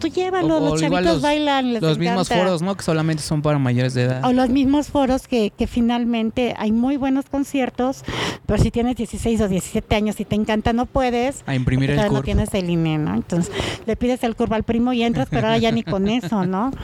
[0.00, 2.76] Tú llévalos, O- o los chavitos los- bailan, les Los mismos foros, ¿no?
[2.76, 4.24] Que solamente son para mayores de edad.
[4.24, 8.04] O los mismos foros que, que finalmente hay muy buenos conciertos,
[8.46, 11.42] pero si tienes 16 o 17 años y te encanta, no puedes.
[11.46, 13.14] A imprimir el todavía no tienes el INE, ¿no?
[13.16, 13.52] Entonces
[13.84, 16.70] le pides el curva al primo y entras, pero ahora ya ni con eso, ¿no?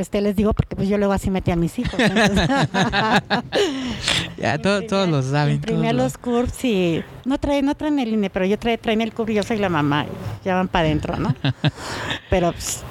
[0.00, 1.98] Este, les digo porque pues yo luego así metí a mis hijos.
[1.98, 2.48] entonces-
[4.38, 5.60] Ya, to- todos lo saben.
[5.60, 8.76] todos Imprimía lo- los curves y no traen, no traen el INE, pero yo trae,
[8.78, 10.04] traen el curve y yo soy la mamá.
[10.04, 11.34] y ya van para adentro, ¿no?
[12.30, 12.82] Pero pues,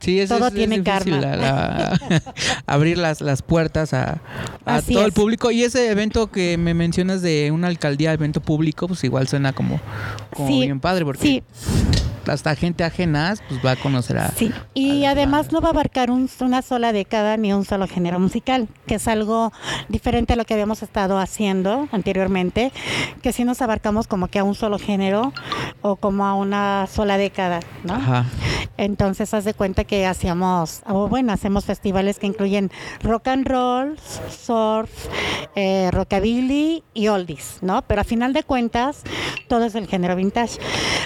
[0.00, 1.20] Sí, es, todo es- es tiene difícil karma.
[1.20, 2.22] la- la-
[2.66, 4.18] abrir las, las puertas a,
[4.88, 5.14] todo el es.
[5.14, 5.50] público.
[5.50, 9.80] Y ese evento que me mencionas de una alcaldía, evento público, pues igual suena como,
[10.34, 11.42] como Sí, bien padre, porque sí,
[12.26, 14.28] hasta gente ajena pues va a conocer a...
[14.28, 18.18] Sí, y además no va a abarcar un- una sola década ni un solo género
[18.18, 19.52] musical, que es algo
[19.88, 22.72] diferente a lo que habíamos estado haciendo anteriormente,
[23.22, 25.32] que sí nos abarcamos como que a un solo género
[25.82, 27.94] o como a una sola década, ¿no?
[27.94, 28.24] Ajá.
[28.76, 32.70] Entonces, haz de cuenta que hacíamos, o bueno, hacemos festivales que incluyen
[33.02, 33.96] rock and roll,
[34.30, 34.90] surf,
[35.54, 37.82] eh, rockabilly y oldies, ¿no?
[37.82, 39.02] Pero a final de cuentas,
[39.48, 40.58] todo es el género vintage.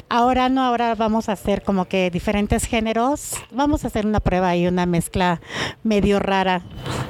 [0.08, 3.32] Ahora no, ahora vamos a hacer como que diferentes géneros.
[3.52, 5.42] Vamos a hacer una prueba y una mezcla
[5.82, 6.62] medio rara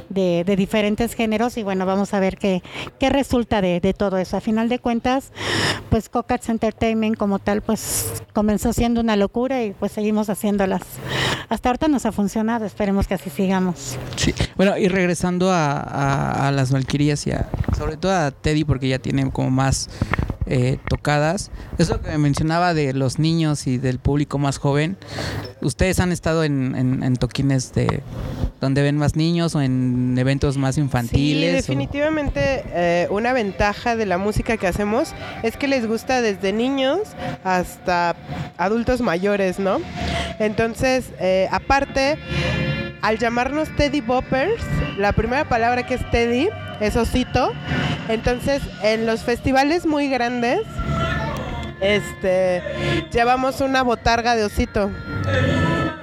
[0.09, 2.61] de, de diferentes géneros y bueno, vamos a ver qué,
[2.99, 4.37] qué resulta de, de todo eso.
[4.37, 5.31] A final de cuentas,
[5.91, 10.83] pues Cocats Entertainment como tal, pues comenzó siendo una locura y pues seguimos haciéndolas.
[11.49, 13.97] Hasta ahorita nos ha funcionado, esperemos que así sigamos.
[14.17, 14.35] Sí.
[14.57, 18.99] Bueno, y regresando a, a- las Valquirias y a, sobre todo a Teddy, porque ya
[18.99, 19.89] tiene como más
[20.47, 21.51] eh, tocadas.
[21.79, 24.97] Eso que me mencionaba de los niños y del público más joven,
[25.63, 28.03] ¿ustedes han estado en, en- en toquines de
[28.61, 31.53] donde ven más niños o en eventos más Sí, infantiles?
[31.53, 36.53] o- definitivamente eh, una ventaja de la música que hacemos es que les gusta desde
[36.53, 37.01] niños
[37.45, 38.17] hasta
[38.57, 39.79] adultos mayores, ¿no?
[40.39, 42.17] Entonces, eh, aparte,
[43.03, 44.63] al llamarnos Teddy Boppers,
[44.99, 46.49] la primera palabra que es Teddy
[46.81, 47.53] es osito.
[48.09, 50.61] Entonces, en los festivales muy grandes,
[51.85, 52.63] este,
[53.13, 54.91] llevamos una botarga de osito.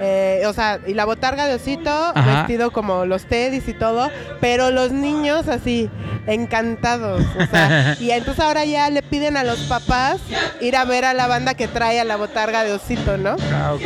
[0.00, 2.38] Eh, o sea, y la botarga de osito, Ajá.
[2.38, 5.90] vestido como los teddys y todo, pero los niños así,
[6.26, 7.22] encantados.
[7.38, 10.18] O sea, y entonces ahora ya le piden a los papás
[10.60, 13.36] ir a ver a la banda que trae a la botarga de osito, ¿no?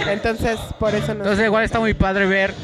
[0.09, 1.19] Entonces, por eso nos...
[1.27, 2.55] Entonces igual está muy padre ver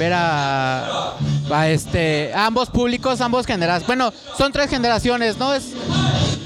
[0.00, 1.12] ver a,
[1.52, 3.86] a este a ambos públicos, ambos generaciones.
[3.86, 5.52] Bueno, son tres generaciones, ¿no?
[5.52, 5.74] Es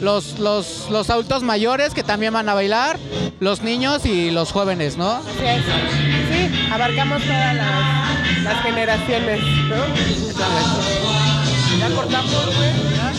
[0.01, 2.99] los, los, los adultos mayores que también van a bailar,
[3.39, 5.13] los niños y los jóvenes, ¿no?
[5.13, 5.63] Así es.
[5.65, 9.77] Sí, abarcamos todas las, las generaciones, ¿no?
[11.79, 13.14] Ya cortamos, güey.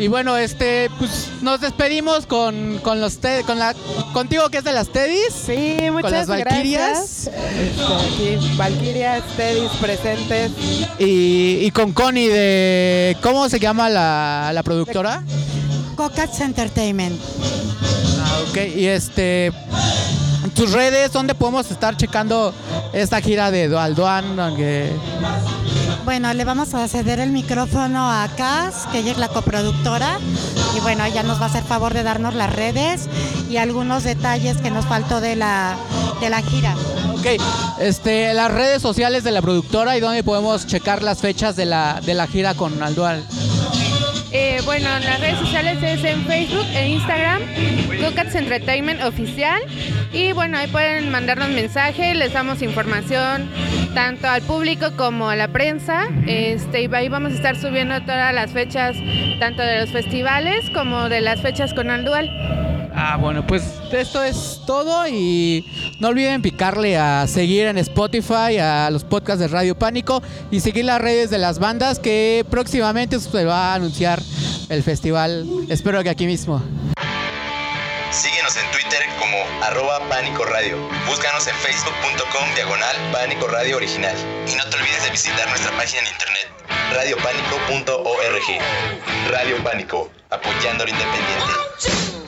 [0.00, 3.74] Y bueno, este, pues nos despedimos con, con los te- con la
[4.14, 5.32] contigo que es de las Teddys.
[5.46, 6.46] Sí, muchas las gracias.
[6.48, 7.30] Valquirias.
[7.60, 10.52] Este, aquí, Valkyrias, Teddys presentes.
[10.98, 15.22] Y, y con Connie de ¿cómo se llama la, la productora?
[15.96, 17.20] Cocats Entertainment.
[18.22, 18.56] Ah, ok.
[18.76, 19.52] Y este
[20.54, 22.54] tus redes, ¿dónde podemos estar checando
[22.94, 24.40] esta gira de Dual Duan?
[24.40, 24.90] Aunque-
[26.04, 30.18] Bueno, le vamos a ceder el micrófono a Cas, que ella es la coproductora.
[30.76, 33.08] Y bueno, ella nos va a hacer favor de darnos las redes
[33.50, 35.76] y algunos detalles que nos faltó de la,
[36.20, 36.74] de la gira.
[37.14, 37.26] Ok,
[37.80, 42.00] este, las redes sociales de la productora y dónde podemos checar las fechas de la,
[42.04, 43.24] de la gira con Aldual.
[44.32, 47.42] Eh, bueno, en las redes sociales es en Facebook e Instagram,
[48.00, 49.60] Cocats Entertainment Oficial.
[50.12, 53.50] Y bueno, ahí pueden mandarnos mensaje, les damos información
[53.94, 56.08] tanto al público como a la prensa.
[56.26, 58.96] Este, y ahí vamos a estar subiendo todas las fechas,
[59.38, 62.30] tanto de los festivales como de las fechas con Aldual.
[62.94, 65.64] Ah, bueno, pues esto es todo y
[66.00, 70.84] no olviden picarle a seguir en Spotify, a los podcasts de Radio Pánico y seguir
[70.84, 74.20] las redes de las bandas que próximamente se va a anunciar
[74.68, 75.46] el festival.
[75.68, 76.62] Espero que aquí mismo.
[79.62, 80.76] Arroba Pánico Radio.
[81.06, 84.16] Búscanos en facebook.com diagonal Pánico Radio Original.
[84.46, 86.48] Y no te olvides de visitar nuestra página en internet
[86.92, 89.30] radiopánico.org.
[89.30, 92.20] Radio Pánico, apoyando lo independiente.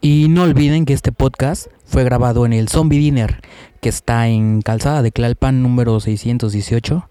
[0.00, 3.40] Y no olviden que este podcast fue grabado en el Zombie Dinner,
[3.80, 7.08] que está en Calzada de Tlalpan número 618,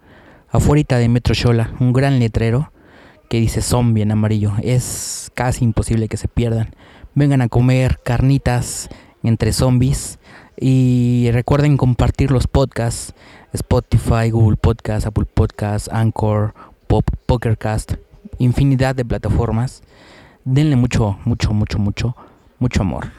[0.50, 2.72] afuera de Metro Xola, un gran letrero
[3.30, 4.54] que dice zombie en amarillo.
[4.64, 6.76] Es casi imposible que se pierdan.
[7.14, 8.90] Vengan a comer carnitas
[9.24, 10.20] entre zombies
[10.58, 13.14] Y recuerden compartir los podcasts,
[13.54, 16.54] Spotify, Google Podcasts, Apple Podcasts, Anchor,
[16.88, 17.94] Pop, Pokercast,
[18.40, 19.82] infinidad de plataformas.
[20.44, 22.16] Denle mucho, mucho, mucho, mucho,
[22.60, 23.12] mucho amor.